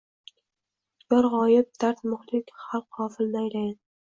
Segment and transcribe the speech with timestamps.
[1.13, 3.73] Yor g‘oyib, dard muhlik, xalq g‘ofil, naylayin.